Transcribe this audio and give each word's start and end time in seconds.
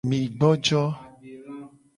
Mi 0.09 0.17
gbojo. 0.39 0.81